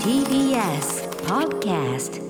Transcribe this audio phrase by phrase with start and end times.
[0.00, 2.20] TBS Podcast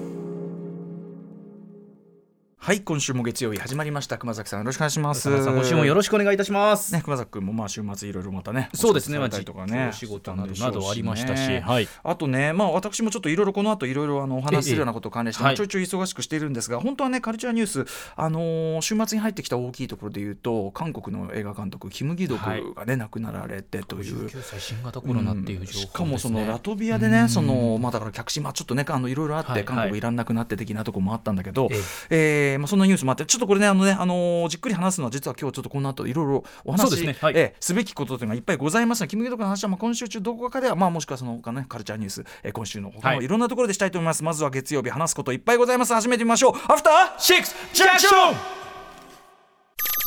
[2.67, 4.19] はい今週も月曜日始まりました。
[4.19, 5.31] 熊崎さんよろしくお願いします。
[5.31, 6.93] 今週もよろしくお願いいたします。
[6.93, 9.19] ね熊崎君もまあ週末いろいろまたねそうですね。
[9.19, 11.61] お仕事されたりとかね仕事などなどありましたしね。
[11.61, 11.87] はい。
[12.03, 24.27] あとねまあ私もちょっといろいろこの後いろいろあのお話しするようなことを関連して、ちょいちょい忙しくしているんですが本当はねカルチャーニュースあのー週末に入ってきた大きいところで言うと韓国の映画監督キム・ギドクがね、亡くなられてという。
[24.27, 25.69] 19歳新型コロナっていうね。
[25.69, 29.65] しかもそのラトビアでね、そのまあだから客室まあちょっとねあのいろいろあって、はい。
[29.65, 31.77] 韓国いらんなくなって的なところもあったんだけど、え。
[32.11, 37.17] えーまあそんなニュースもあってちょっとこれねあのねあのーじっくり話すのは実は今日ちょっとこの後いろいろお話すね。
[37.21, 37.35] はい。
[37.37, 45.95] えーすべきことというのがいっぱいございますのでキムギドクの話はまあ今週中どこかではまあもしくはその他ねカルチャーニュース、えー今週の他のはいいろんなところでしたいと思います、まずは月曜日話すこといっぱいございます。
[45.95, 46.53] 始めてみましょう。
[46.73, 48.37] アフターシックスジャンクション After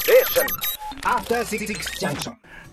[0.10, 0.79] Six Junction.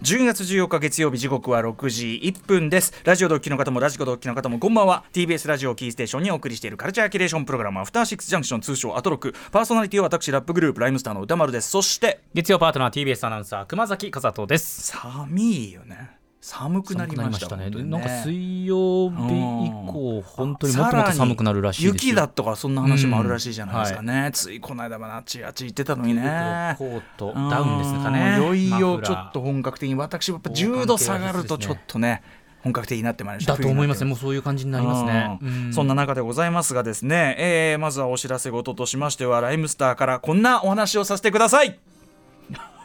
[0.02, 2.92] 10月14日月曜日時刻は6時1分です。
[3.04, 5.04] ラジオドッキの方もラジコドッキの方もこんばんは。
[5.12, 9.34] TBS ラジオキーステーションにお送りしているカルチャーキュレーションプログラムアフターシックスジャンクション通称アトロック。
[9.52, 11.70] パーソナリティは私ラップグループライムスターの歌丸です。
[11.70, 14.88] そして月曜パートナー TBS アナウンサー熊崎和人です。
[14.88, 17.64] 寒いよね寒くなりましたね。
[17.64, 21.94] 本当になんか水曜日以降本当にもっともっと寒くなるらしいですよ。
[21.94, 26.76] 雪だとかそんな話もあるらしいじゃないですかね、ついこの間まであっちあっち行ってたのにね。
[26.78, 28.36] コートダウンですかね。
[28.38, 28.56] うん。
[28.56, 32.22] いよいよちょっと本格的に私はやっぱ10防寒系度下がるとちょっとね
[32.62, 33.56] 本格的になってまいりました。
[33.56, 34.10] だと思いますね。
[34.10, 35.40] もうそういう感じになりますね。
[35.42, 35.70] うん。
[35.70, 41.76] うそんな中でございますがですね、えーまずはお知らせ事としましてはライムスターからこんなお話をさせてください。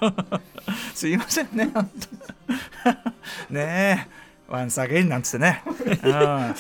[0.96, 2.21] すいませんね本当
[3.52, 4.32] ねえ。
[4.52, 5.64] ワンサゲインなんつってね、
[6.04, 6.54] うん、や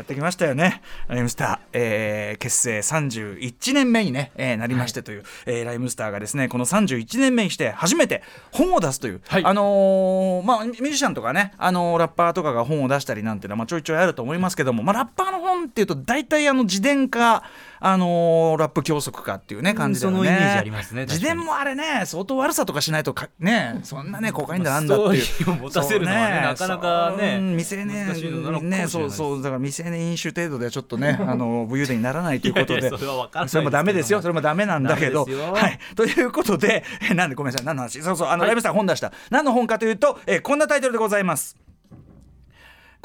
[0.00, 0.82] ってきましたよね。
[1.06, 9.44] ライムスター、えー結成31年目に、ねえーなりましてという、えーライムスターがですねこの31年目にして初めて本を出すという、はい。
[9.44, 17.44] あのーまあ、ミュージシャンとかね、あのーラッパーとかが本を出したりなんていうのは、まあ、ちょいちょいあると思いますけども、まあ、ラッパーの本っていうと大体あの自伝か、
[17.88, 20.16] あのーラップ教則かっていうね感じだよね。
[20.18, 25.22] そのイメージありますね自伝もあれね相当悪さとかしないとかねそんなねコカインだなんだっていう。
[25.22, 28.88] ストを持たせるのはねそうなかなかね未成年ね。
[28.88, 32.88] そうそうだから未成年飲酒程度ではちょっとね あの武勇伝にならないということで。
[32.90, 35.24] それは分かんないそれもダメですよそれもダメなんだけど。
[35.24, 35.78] はい。
[35.94, 38.02] ということでえ なんでごめんなさい何の話？
[38.02, 39.12] そうそうあの、ライブスター本出した。
[39.30, 41.56] 何の本かというと、えーこんなタイトルでございます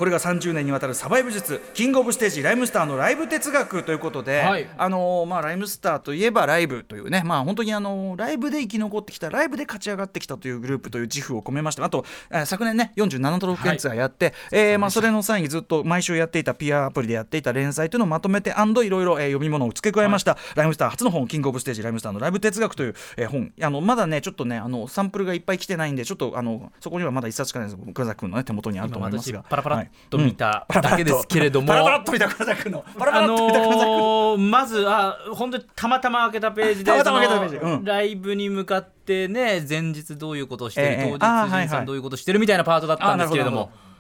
[0.02, 4.68] これが30年にわたるサバイブ術キングオブステージライムスターのライブ哲学ということで、はい。
[4.76, 23.54] あのーまあ、ライムスターといえばライブというね、まあ、本当にあのーライブで生き残ってきたライブで勝ち上がってきたというグループという自負を込めましてあと、えー昨年ね47都道府県ツアーやって、えーまあ、それの際にずっと毎週やっていたピアアプリでやっていた連載というのをまとめていろいろえー読み物を付け加えました、ライムスター初の本キングオブステージライムスターのライブ哲学という、えー本。
[23.62, 27.94] あのまだねちょっとねあのサンプルがいっぱい来てないんでちょっとあのそこにはまだ一冊しかないです。
[27.94, 29.46] 熊崎君の、ね、手元にあると思いますが。
[29.48, 32.86] パラパラっとはい見ただけですけれども、パラパラっと見た熊崎君の。
[32.98, 37.58] パラパあラっと見た熊崎君の、のーまずあ本当にたまたま開けたページでたまたま開けたページ。
[37.60, 37.84] そのうん。
[37.84, 41.18] ライブに向かってね前日どういうことをしてる、ええ。
[41.20, 43.60] 当日仁さんどういうことをしてるみたいなパートだったんですけれども。
[43.62, 43.91] あーなるほどなる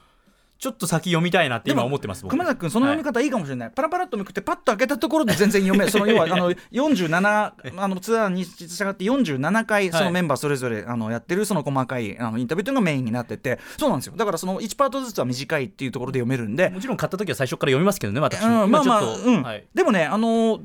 [0.62, 2.34] ちょっと先読みたいなって今思ってます僕。
[2.34, 13.58] 熊崎君その読み方いいかもしれない、パラパラっとめくってパッと開けたところで全然読めその要は あの47あのツアーに従って47回そのメンバーそれぞれあのやってるその細かいあのインタビューというのがメインになってて。
[13.80, 14.14] そうなんですよ。
[14.16, 16.70] だからその1パートずつは短いっていうところで読めるんで。
[16.70, 18.46] もちろん買った時は最初から読みますけどね私。
[18.46, 19.42] も、うん、まあまあ、今ちょっとうん。
[19.42, 19.66] はい。
[19.74, 20.62] でもねあのー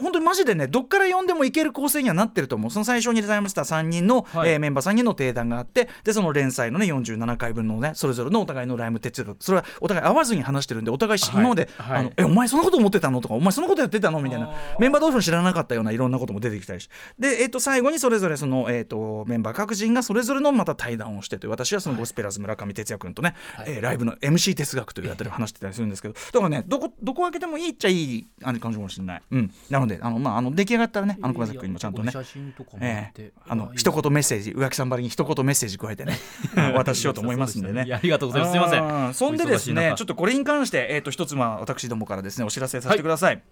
[0.00, 2.70] 本当にマジでねどっから読んでもいける構成にはなってると思う。
[2.70, 4.50] その最初にデザインスター3人の、はい。
[4.50, 11.98] えーメンバー3人の定談があってでその連載のね47回分のねそれぞれのお互いのライム哲学それはお互い合わずに話してるんでお互いし、はい今まで、はい。
[12.00, 13.20] あのえお前そんなこと思ってたの？
[13.20, 14.20] とかお前そんなことやってたの？
[14.20, 14.50] みたいな。
[14.78, 16.88] メンバー同士の知らなかったようないろんなことも出てきたりし
[17.18, 23.34] で、えっと最後にそれぞれその、えっとメンバー各人がそれぞれのまた対談をしてという私はそのゴスペラーズ村上哲也君とね、
[23.66, 26.14] えーライブの MC 哲学というやってる話してたりするんですけど。
[26.14, 33.32] だからねどこどこ開けてもいいっちゃいい感じかもしれない、うん、なのであの、まあ、あの出来上がったらねあの熊崎君にもちゃんとね写真とかもあええ。
[33.48, 36.18] あの一言メッセージ浮気さんばりに一言メッセージ加えてね
[36.74, 37.92] お渡ししようと思いますんでね。
[37.94, 38.52] ありがとうございます。
[38.52, 39.10] すいません。
[39.10, 43.42] んそんでですねちょっととこれに関して、えー、と一つまあ私どもからですねお知らせさせてください、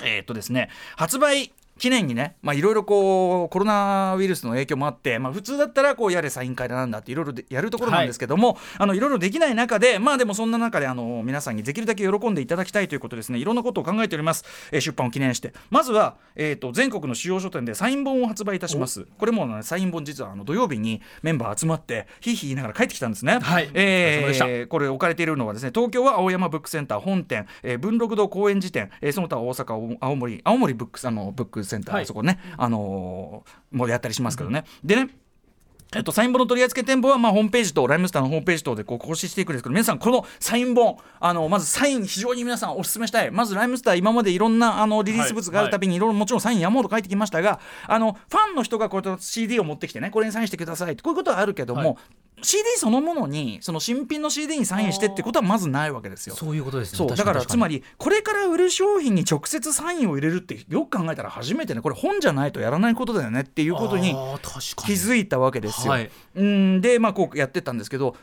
[0.00, 13.38] えーっとですね発売記念にねまあいろいろこうコロナウイルスの影響もあって、まあ、普通だったらこうやれサイン会だなんだっていろいろでやるところなんですけども、あのいろいろできない中でまあでもそんな中であの皆さんにできるだけ喜んでいただきたいということですね。
[13.38, 15.52] いろんなことを考えております、えー出版を記念して。
[15.70, 19.06] まずは、えー、と全国の主要書店でサイン本を発売いたします。
[19.18, 23.38] これも、ね、サイン本実はあの土曜日にメンバー集まってひいひい言いながら帰ってきたんですね。
[23.40, 23.68] はい。
[23.74, 32.06] えこれ置かれているのはですね東京は青山ブックセンター本店、えー文禄堂公園寺店、えーその他大阪青青森青森ブックあのブックセンター、はい。
[32.06, 32.38] そこね。
[32.56, 35.10] あのーもうやったりしますけどね、でね
[35.94, 43.30] えっと、サイン本の取り扱い店舗は、まあ、ホームページとライムスターのホームページ等でこう更新していくんですけど皆さんこのサイン本あのまずサイン非常に皆さんお勧めしたい。
[43.30, 45.98] まずライムスター今までいろんなあのリリース物があるたびにい。
[45.98, 51.96] ろいろもちろんサイン山ほど書いてきましたがあのファンの人がこうやって CD を持ってきてねこれにサインしてくださいってこういうことはあるけども、はい
[52.42, 56.34] CD そのものにその新品の CD にサインしてってことはまずないわけですよ。
[56.34, 56.98] そういうことですね。
[56.98, 57.16] そう。
[57.16, 61.80] だからつまりこれから売る商品に直接サインを入れるってよく考えたら初めてね。
[61.80, 64.10] これ本じゃないとやらないことだよねっていうことに。
[64.12, 65.92] 気づいたわけですよ。
[65.92, 66.10] はい。
[66.34, 66.80] うん。
[66.80, 68.16] でまあこうやってったんですけど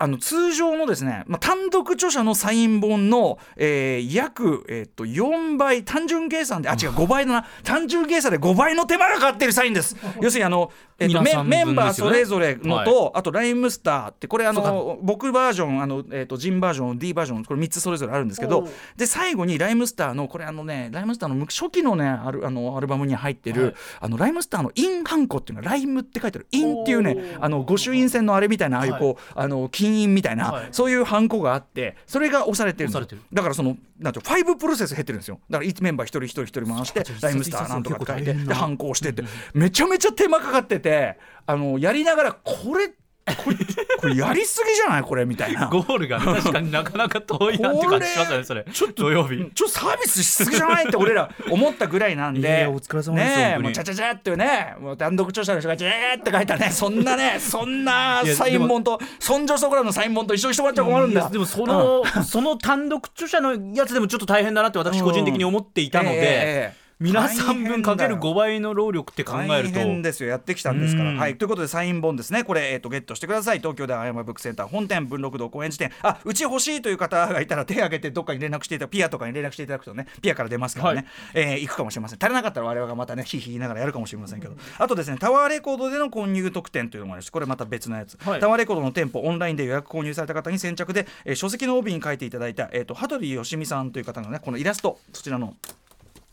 [0.00, 7.46] あの通常のですね、まあ、単独著者のサイン本の、えー約、えー、と4倍単純計算であ違う5倍だな。
[7.64, 9.96] 単純計算で5倍の手間がかかってるサインです。
[10.22, 18.66] 要するにあの、えーと皆さん分メメンバーそれぞれのと、あとライムスターってこれあの僕バージョンあの、えー、とジンバージョン D バージョンこれ3つそれぞれあるんですけど
[18.96, 23.74] で最後にライムスターのこれあのねライムスターの初期のねアルあのアルバムに入ってる、はい。
[24.00, 26.46] あのライムスターのインハンコっていうのはライムって書いてある。
[26.50, 30.68] インっていうねあの御朱印船のあれみたいなああいうこう、あの金印みたいな、はい。
[30.72, 32.90] そういうハンコがあってそれが押されてる
[33.32, 35.40] だからそのなんていうのファイブプロセス減ってるんですよ。
[35.50, 39.22] だから1メンバー一人一人一人回してライムスターなんとか書いてでハンコをしてって。
[39.54, 42.92] めちゃめちゃ手間かかっててあのやりながらこれ
[43.36, 43.56] これ
[44.00, 45.02] これやりすぎじゃない？
[45.02, 45.66] これみたいな。
[45.68, 48.64] ゴールがね 確かになかなか遠いなって感じしますよねそれ。
[48.72, 49.36] ちょっと土曜日。
[49.54, 50.86] ちょっとサービスしすぎじゃない？
[50.86, 52.66] って俺ら思ったぐらいなんで。
[52.70, 68.32] お疲れ様ですねもうちゃちゃちゃっていうねもう単独著者の人がチェーって書いたねそんなね そんなサイン本とそんじょそこらのサイン本と一緒にしてもらっちゃ困るんだでもその、その単独著者のやつでもちょっと大変だなって私個人的に思っていたので、ええええ皆さん分かける大変だよ。
[68.32, 69.74] 5倍の労力って考えると。
[69.74, 70.28] 大変ですよ。
[70.28, 71.10] やってきたんですから。
[71.10, 71.16] うん。
[71.16, 71.38] はい。
[71.38, 72.44] ということでサイン本ですね。
[72.44, 73.58] これ、えー、とゲットしてください。
[73.60, 81.42] 東京で青山ブックセンター本店文禄堂公園寺店あうち欲しいという方がいたら手を挙げてどっかに連絡していただピアとかに連絡していただくとねピアから出ますからね、はい。
[81.42, 82.18] えー行くかもしれません。
[82.22, 84.54] 足りなかったら我々がまたねひいひい言いながらやるかもしれませんけど。
[84.78, 88.40] あとですねタワーレコードでの購入特典というのもあるしこれまた別のやつ、はい。
[88.40, 95.54] タワーレコードの店舗オンラインで予約購入された方に先着で、えー書籍の帯に書いていただいた、えー、と羽鳥よしみさんという方がねこのイラストそちらの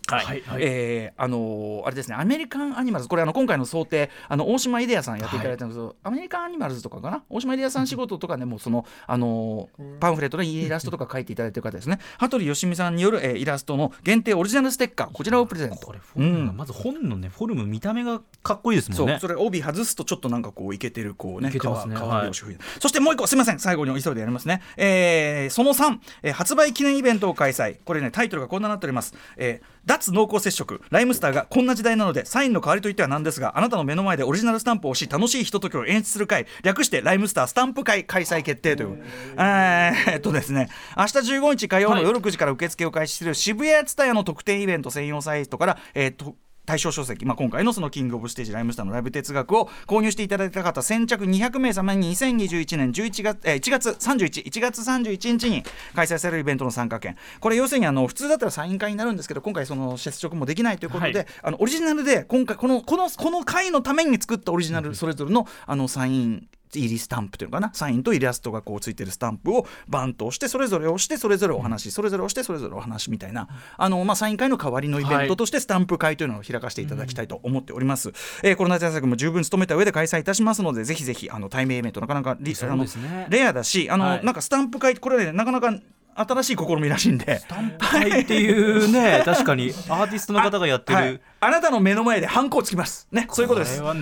[0.09, 0.61] はいはいはい。
[0.63, 7.23] えーあのーあれですねアメリカンアニマルズこれあの今回の想定あの大島イデアさんやっていただいたんですけど、アメリカンアニマルズとかかな？
[7.29, 11.99] 大島イデアさん仕事とかねもうそのあのーパンフレットのイラストとか書いていただいてる方ですね。
[12.17, 15.75] 羽鳥よしみさんによる、えーイラストの限定オリジナルステッカーこちらをプレゼント。
[15.77, 19.13] これフォルムが、まず本のねフォルム見た目がかっこいいですもんね。
[19.13, 21.95] そうそれ帯外すとちょっとなんかこういけてるこうねいけてますね。
[21.95, 22.31] 革はい。
[22.33, 27.77] そしてもう一個すみません最後に急いでやりますね、えーその3、えー発売記念イベントを開催。
[27.83, 30.81] これねタイトルがこんなになっております、えー脱濃厚接触。
[30.91, 36.45] ライムスターがこんな時代なのでサインの代わりといってはなんですがあなたの目の前でオリジナルスタンプを押し楽しいひとときを演出する会。
[36.61, 39.03] 略してライムスタースタンプ会開催決定という。
[39.37, 40.69] えーっとですね。
[40.95, 46.35] 明日15日火曜の夜9時から受付を開始する渋谷ツタヤの特典イベント専用サイトから、えーと
[46.67, 55.63] 対象書籍、まあ、今回のそのキングオブステージライムスターのライブ哲学を購入していただいた方先着200名様に2021年11月、えー1月31 1月31日に
[55.95, 61.27] 開催されるイベントの参加券これ要するにあの普通だったらサイン会になるんですけど今回その接触もできないということで、はい。
[61.41, 67.71] あのオリジナルで今回このこのこの回のために作ったオリジナルそれぞれのあのサイン入りスタンプというのかな？
[67.73, 73.47] サインとイラストがこうついてるスタンプをバンと押してそれぞれ押してそれぞれお話それぞれ押してそれぞれお話みたいな。
[73.77, 78.11] あの、まあ、サイン会の代わりのイベントとしてスタンプ会というのを開かせていただきたいと思っております、
[78.43, 82.85] えーコロナ対策も十分努めた上で開催いたしますのでぜひぜひあの対面イベントなかなかリあの
[83.29, 84.25] レアだしあの、はい。
[84.25, 85.73] なんかスタンプ会これねなかなか
[86.15, 87.41] 新しい試みらしいんで。
[87.79, 93.07] はいっていうね 確かにアーティストの方がやってる、はいあなたの目の前でハンコをつきます。
[93.11, 93.79] ねそういうことです。
[93.81, 94.01] これえ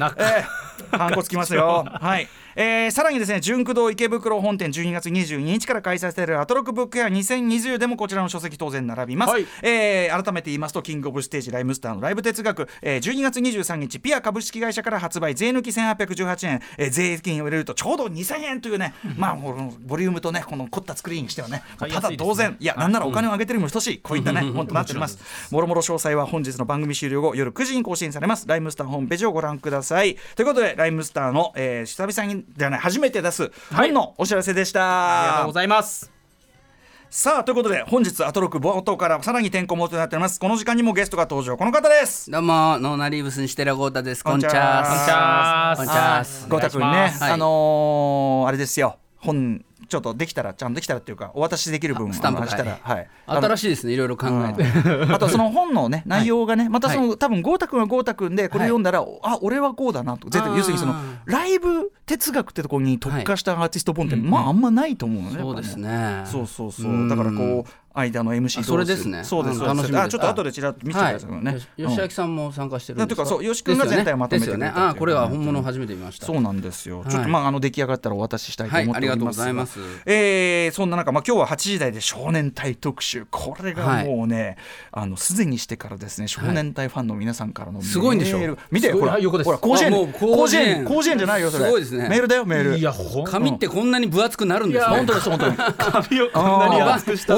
[0.94, 1.86] ー、ハンコつきますよ。
[2.00, 9.46] はい、えー、さらにですね純駆動池袋本店12月22日から開催されるアトロックブックエア2020でもこちらの書籍当然並びます、はい。
[9.62, 25.20] えー改めて言いますとキングオブステージライムスターのライブ哲学、えー、12月23日ピア株式会社から発売税抜き1818円、えー、税金を入れるとちょうど2000円というねまあボリュームとねこの凝った作りにしてはねただ当然いやなんならお金を上げてるにも等しいこういったね本となっておりま す。
[25.52, 28.48] もろもろ詳細は本日の番組終了後夜9時に更新されます。
[28.48, 30.16] ライムスターホームページをご覧ください。
[30.36, 36.12] ということでライムスターの、えー久々にじゃない初めて出す本のお知らせでした、ありがとうございます。
[37.10, 40.40] さあということで本日アトロック冒頭からさらにてんこ盛りとなっております。
[40.40, 41.56] この時間にもゲストが登場。
[41.56, 42.30] この方です。
[42.30, 44.24] どうも、ノーナリーブスにしてらゴータです。
[44.24, 45.80] こんちこんちゃゃーす。
[45.80, 46.50] こんちこんちゃーす。
[46.50, 47.32] ゴータ君ね、はい。
[47.32, 48.98] あのーあれですよ。
[49.18, 53.08] 本ちょっとできたらちゃんとできたらっていうかお渡しできる分スタンプしたらはい。
[53.26, 54.64] 新しいですね、いろいろ考えて。
[55.12, 60.30] あとその本のね 内容がねまたその多分豪太君は豪太君でこれ読んだらあ俺はこうだなと。
[60.30, 66.24] 絶対要するにそのライブ哲学ってところに特化したアーティスト本ってまああんまないと思うのねそうですね。
[66.26, 67.08] そうそうそう。
[67.08, 69.24] だからこう間の MC それですね。
[69.24, 73.24] そうですそうであちょっと後でちらっと見せてくださいね、吉明さんも参加してるんですか？
[73.24, 74.72] だというかそう吉君が全体をまとめてたっていう。
[74.76, 76.26] あこれは本物を初めて見ました。
[76.26, 77.10] そうなんですよ、はい。
[77.10, 79.80] ちょっとまああの出来上がったらお渡ししたいと思っておりますいありがとうございます。
[80.06, 83.26] えーそんな中、まあ、今日は8時台で少年隊特集。
[83.30, 84.58] これがもうね、
[84.92, 89.24] あのすでにしてからですね少年隊ファンの皆さんからのメール、すごいんでしょ見てほらはい。
[89.24, 89.46] 横です。
[89.46, 89.92] ほら甲子園。
[90.12, 90.86] 甲子園。
[90.86, 91.18] 甲子園。
[91.18, 91.66] じゃないよそれ。
[91.66, 92.10] すごいですね。
[92.10, 92.78] メールだよメール。
[92.78, 92.94] いや
[93.26, 94.96] 紙ってこんなに分厚くなるんですね。
[94.96, 95.56] 本当です本当に。
[96.08, 97.36] 紙をこんなに厚くした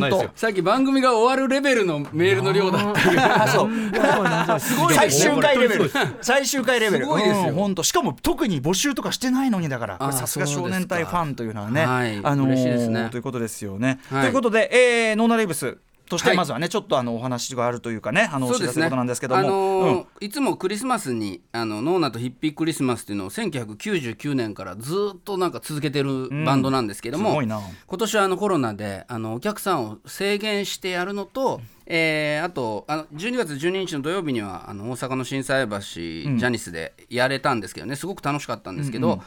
[0.00, 3.70] さっきことさっき番組が終わるレベルのメールの量だった あそう。
[4.60, 5.90] すご 最終回レベル。
[6.20, 7.04] 最終回レベル。
[7.04, 7.48] すごいですよ。
[7.48, 7.82] うん本当。
[7.82, 12.20] しかも特に募集とかしてないのにだからさすが少年隊ファンというのはねはい。
[12.22, 13.08] あのー嬉しいですね。
[13.10, 14.22] ということですよね、はい。
[14.22, 15.76] ということで、えー、ノーナレイブス
[16.10, 20.06] としてはいまずはね、ちょっとあのお話があるというかねあのお知らせのことなんですけども、あのーうん。
[20.20, 27.60] いつもクリスマスにあのノーナとヒッピークリスマスっていうのを1999年からずっとなんか続けてるバンドなんですけども、すごいな。
[27.86, 39.22] 今年はあのコロナであのお客さんを制限してやるのと、えーあとあの12月12日の土曜日にはあの大阪の心斎橋、ジャニスでやれたんですけどねすごく楽しかったんですけど、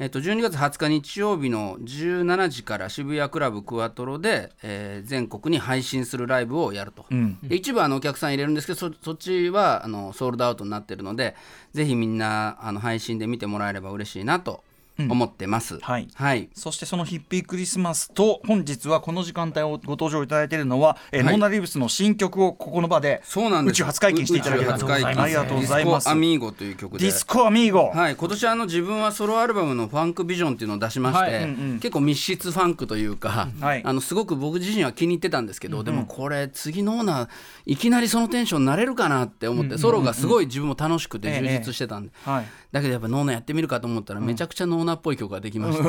[0.00, 7.38] えっと12月20日日曜日の17時から渋谷クラブクワトロで、えー全国に配信するライブをやると、ん。
[7.42, 11.34] で一部あのお客さん入れるんですけどそそっちはあのソールドアウトになってるので
[11.72, 14.62] ぜひみんなあの配信で見てもらえれば嬉しいなと
[14.98, 16.08] 思ってます、はい。
[16.14, 16.48] はい。
[16.54, 21.32] そしてそのヒッピークリスマスと本日はこの時間帯をご登場いただいているのは、えーはい。
[21.32, 23.72] ノーナリーブスの新曲をここの場でそうなんです。
[23.72, 26.04] 宇宙初解禁していただける宇宙初解禁ありがとうございます。
[26.06, 31.44] ディスコアミーゴという曲でディスコアミーゴ、はい、今年あの自分はソロアルバムの「ファンクビジョン」っていうのを出しまして、はい。
[31.44, 31.80] うんうん。
[31.80, 33.82] 結構密室ファンクというか、はい。
[33.84, 37.28] あのすごく僕自身は気に入ってたんですけど、でもこれ次のノーナ
[37.66, 45.88] いきなりそのテンションになれるかなって思って、ソロがすごい自分も楽しくて充実してたんで、はいだけどやっぱノーナーやってみるかと思ったらめちゃくちゃノーナーっぽい曲ができました、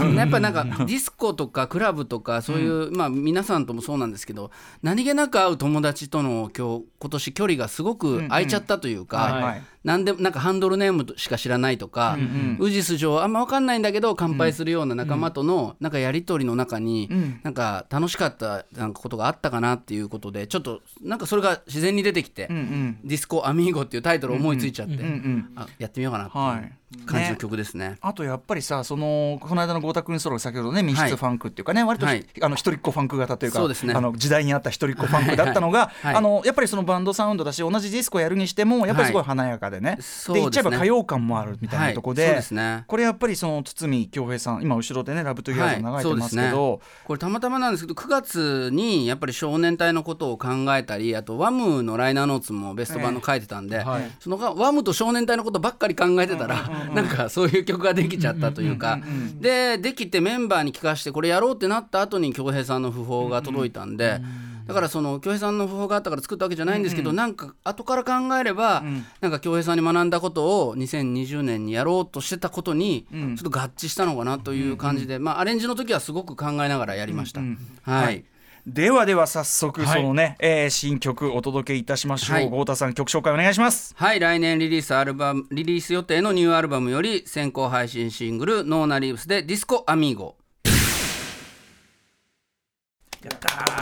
[0.00, 4.50] あやっぱなんかディスコとかクラブとかそういう、 まあ皆さんともそうなんですけど
[4.82, 9.62] 何気なく会う友達との今日今年距離がすごく空いちゃったというか、はいはい。
[9.82, 12.18] なんでなんかハンドルネームしか知らないとか、
[12.58, 17.08] ウジス上あんま分かんないんだけど乾杯するような仲間とのなんかやり取りの中に、
[17.42, 22.98] なんか楽しかったなんかことがあったかなっていうことでちょっとなんかそれが自然に出てきて「うんうん。
[23.04, 26.79] ディスコアミーゴ」っていうタイトル思いついちゃって、うんうんあやってみようかなってはい。
[27.06, 27.98] 感じの曲ですね。
[28.00, 32.26] あとやっぱりさそのこの間の郷太君ソロ先ほどね密室ファンクっていうかね、割と、はい。
[32.40, 33.94] あの一人っ子ファンク型というかね。
[33.94, 36.14] あの時代に合った一人っ子ファンクだったのが、はい。
[36.14, 42.84] あのやっぱりそのバンドサウンドだし同じディスコやるにしてもやっぱりすごい華やかでね、そうで言っちゃえば歌謡感もあるみたいなとこで,、ですね。
[42.88, 54.10] これやっぱりその筒美京平さん今後ろでね「ラブトゥギャーズ」流れてますけど、これたまたまなんですけど9月にやっぱり少年隊のことを考えたりあとワムのライナーノーツもベスト盤の書いてたんで、はい。
[54.18, 56.56] そのがワムと少年隊のことばっかり考えてたら、
[56.94, 59.00] なんかそういう曲ができちゃったというか、
[59.40, 64.20] でできてメンバーに聞かせてこれやろうってなった後に恭平さんの訃報が届いたんで。
[64.66, 68.84] だからその恭平さんの訃報があったから作ったわけじゃないんですけど、なんか後から考えれば、
[69.20, 77.40] なんか恭平さんに学んだことを2020年にやろうとしてたことにちょっと合致したのかなという感じで、まあアレンジの時はすごく考えながらやりました。
[77.82, 78.24] はい
[78.66, 80.00] ではでは早速はい。
[80.00, 82.48] そのね、えー新曲お届けいたしましょう、はい。
[82.48, 83.94] 豪太さん曲紹介お願いします。
[83.96, 90.36] はい来年リリースアルバムリリース予定のニューアルバムより先行配信シングル「NONA REEVES」で「Disco Amigo」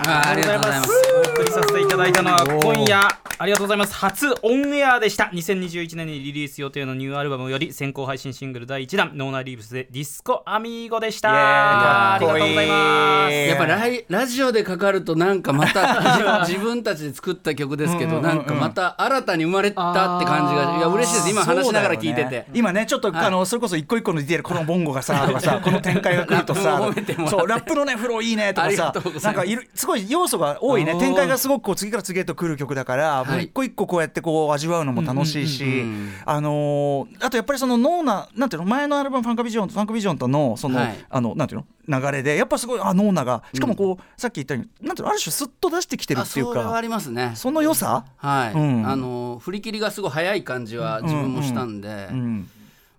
[0.07, 0.93] あーありがとうございます。
[1.15, 3.09] お送りさせていただいたのは今夜。
[3.41, 3.95] ありがとうございます。
[3.95, 5.31] 初オンエアでした。
[5.33, 12.15] 2021年にリリース予定のニューアルバムより先行配信シングル第1弾ノーナーリーブスで Disco Amigo でした。
[12.15, 21.31] ありがとうございますやっぱライラジオでかかるとなんかまた 自分たちで作った曲ですけどなんかまた新たに生まれたって感じがいや嬉しいです。
[21.31, 22.31] 今話しながら聞いてて。
[22.31, 22.47] ね。
[22.55, 26.81] 今ねちょっと、あのそれこそ一個一個のディテールこのボンゴがさとかさこの展開が来るとさ
[27.29, 28.93] そうラップのねフローいいねとかさ
[29.23, 30.95] なんかいるすごい要素が多いね。
[30.99, 41.05] 展開がすごくこう次から次へと来る曲だから、もうはい一個一個こうやってこう味わうのも楽しいし、うんうんうんあのーあとやっぱりそのノーナなんていうの前のアルバムファンクビジョンファンクビジョンとのその、はい。
[41.11, 47.33] あのなんていうの流れでやっぱすごいあノーナがしかもこう、さっき言ったようになんていうのある種スッと出してきてるあっていうそれはあかりますね。
[47.35, 48.87] その良さ、はい、うん。
[48.87, 52.51] あの振り切りがすごい早い感じは自分もしたんで、うんうん、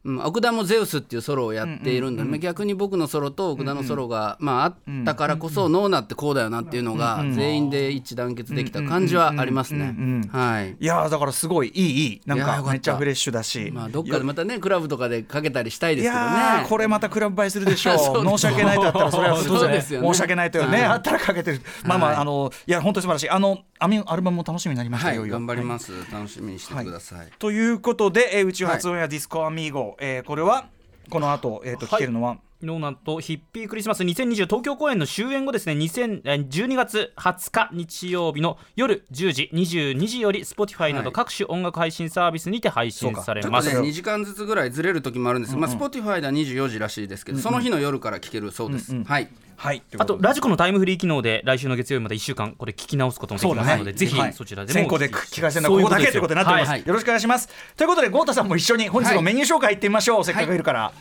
[0.06, 4.76] 奥田もゼウスっていうソロをやっているんで、まあ逆に僕のソロと奥田のソロが、まあ、あっ
[5.06, 9.96] たからこそ、ノーナってこうだよなっていうのが全員で一致団結できた感じはありますね。
[10.32, 10.76] はい。
[10.80, 12.22] いやーだからすごいいいいい。
[12.26, 16.70] なんかめっちゃフレッシュだし、まあ、どっかでまたねクラブとかでかけたりしたいですけどいやーね。
[16.70, 18.26] これまたクラブ映えするでしょう。
[18.26, 20.08] 申し訳ないとあったらそれは当然 そうですよね。
[20.08, 20.88] 申し訳ないとよね、はい。
[20.88, 21.62] あったらかけてる。
[21.84, 22.20] まあまあ、はい。
[22.20, 23.30] あのいや本当に素晴らしい。
[23.30, 27.28] あのアミアルバムも楽しみになりました、はい頑張ります、楽しみにしててください。
[27.40, 30.70] ということで、えー宇宙発音やディスコアミーゴ、えーこれは
[31.10, 34.04] この後、えー、と聞けるのは、ノーナとヒッピークリスマス。
[34.04, 35.74] 2020東京公演の終演後ですね。
[35.74, 49.30] 2000えー12月20日日曜日の夜10時22時より Spotify など各種音楽配信サービスにて配信されちょっとねます、2時間ずつぐらいずれる時もあるんですけど、まあ、Spotify では24時らしいですけど、その日の夜から聞けるそうです、はい。
[49.56, 49.82] はい。
[49.98, 54.34] あとラジコのタイムフリー機能で来週の月曜日まで1週間これ聞き直すこともできますので、ぜひはい。
[54.34, 56.84] そちらでも先行で聞かせるのはここだけということになっております、はい。
[56.86, 57.50] よろしくお願いします。
[57.78, 60.92] ということで豪太さんも一緒に本日のメニュー紹介いってみましょう、せっかくいるから、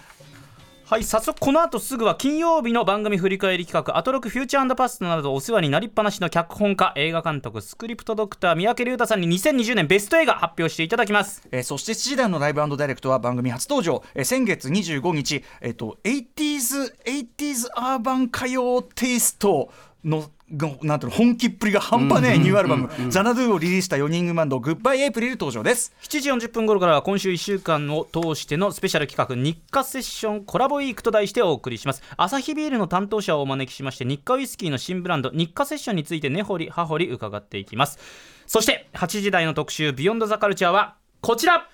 [0.90, 11.46] はい早速この後すぐは金曜日の番組振り返り企画「アトロクフューチャーパスト」などお世話になりっぱなしの脚本家映画監督スクリプトドクター三宅龍太さんに2020年ベスト映画発表していただきます。
[11.52, 19.70] えーそして7時台のライブダイレクトは番組初登場、えー先月25日、えーと 80s, 80s アーバン歌謡テイスト
[20.02, 25.92] のなんていうの本気っぷりが半端ねえニューアルバム「ザナドゥをリリースした4人組バンド「グッバイエイプリル登場です。
[26.00, 32.02] 7時40分頃からは今週1週間を通してのスペシャル企画日課セッションコラボウィークと題してお送りします。
[32.16, 37.98] アサヒビールの担当者をお招きしましてニッカウイスキーの新ブランド日課セッションについて根掘り葉掘り伺っていきます。
[38.46, 41.68] そして8時台の特集 Beyond The Culture はこちら。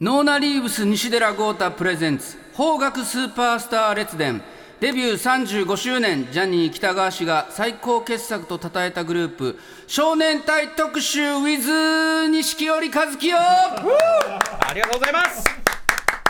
[0.00, 4.40] ノーナ・リーブス西寺豪太プレゼンツ邦楽スーパースター列伝
[4.80, 13.36] デビュー35周年ジャニー喜多川氏が最高傑作と称えたグループ少年隊特集 with 錦織一樹よ。
[13.38, 15.44] ありがとうございます。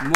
[0.03, 0.13] もう、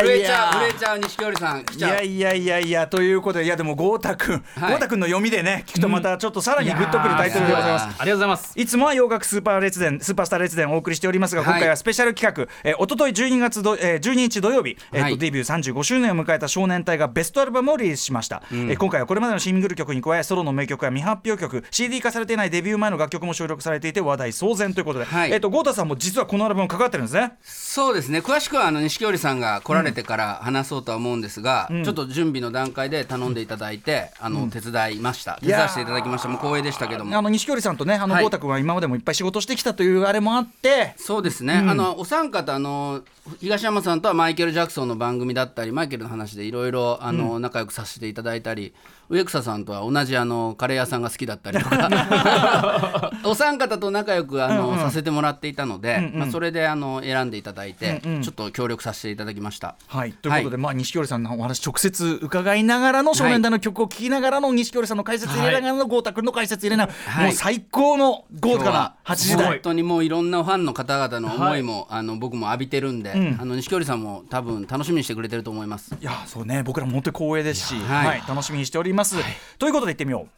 [0.00, 1.64] 震えちいやゃう震えちゃう錦織さん。
[1.64, 1.90] 来いちゃう。
[1.94, 4.70] やいやいやいやということでいやでも豪太君はい。
[4.72, 7.84] 豪太君の読みでね聞くとまたちょっとさらにグッとくるタイトルでございます。
[7.84, 8.52] ありがとうございます。
[8.54, 15.18] いつもは洋楽スーパー列伝スーパースター列伝をお送りしておりますが、はい今回はスペシャル企画、えー、おととい12月ど、えー、12日土曜日、えーとはい。
[15.18, 25.32] デビュー35周年を迎えた少年隊がベストアルバムをリリースしました、えー今回はこれまでのシングル曲に加えソロの名曲や未発表曲 CD 化されていないデビュー前の楽曲も収録されていて話題騒然ということで、はい。
[25.32, 27.32] えー、と豪太さんも実はこのアルバム関わってるんですね。
[27.42, 28.18] そうですね。
[28.20, 35.38] 詳しくはあの錦織さんが来られてから話そうとは思うんですが、ちょっと準備の段階で頼んでいただいて、あの手伝いました。
[35.40, 36.28] 手伝わせていただきました。
[36.28, 37.16] もう光栄でしたけども。
[37.16, 38.24] あの錦織さんとねあのはい。
[38.24, 40.94] 豪太君は今までもいっぱい仕事してきたというあれもあって。
[40.98, 43.02] そうですね、あのお三方あの
[43.40, 48.72] 東山さんとはマイケル・ジャクソンの番組だったりマイケルの話でいろいろあの、仲良くさせていただいたり
[49.08, 53.12] 植草さんとは同じあのカレー屋さんが好きだったりとか。
[53.24, 59.76] お三方と仲良くあの、させてもらっていたので、まあ、それであの選んでいただいて、ちょっと協力させていただきました。
[59.86, 69.60] はい、ということで、まあ、錦織さんのお話直接伺いながらの少年団の曲を聴きながらの錦織さんの解説入れながらの豪太君の解説入れながら、はいもう最高の豪華な8時本代。
[69.62, 75.94] 当にもういろんなファンの方々の思いも、あの僕も浴びてるんで、あの錦織さんも多分楽しみにしてくれてると思います。
[76.00, 79.16] いやそうね僕らも本当に光栄ですし、はいはい楽しみにしております。
[79.58, 80.28] ということで行ってみよう。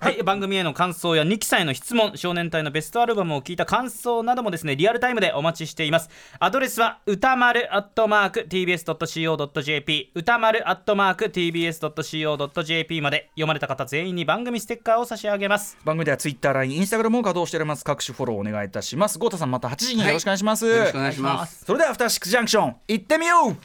[0.00, 6.08] はい、番組への感想や2期さんへの質問少年隊のベストアルバムを聞いた感想などもですねリアルタイムでお待ちしています
[6.38, 17.84] アドレスは歌丸アットマーク TBS.CO.JP 歌丸アットマーク TBS.CO.JP まで読まれた方全員に番組ステッカーを差し上げます番組ではツイッター、LINE、インスタグラムも稼働しております。
[17.84, 19.18] 各種フォローお願いいたします。
[19.18, 20.66] 豪太さんまた8時によろしくお願いします。
[20.66, 21.64] よろしくお願いします。
[21.64, 23.56] それではアフターシックスジャンクション行ってみよう。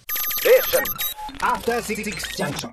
[1.40, 2.04] After Six
[2.38, 2.72] Junction.